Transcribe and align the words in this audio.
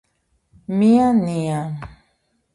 მია 0.79 1.11
ნია 1.19 1.61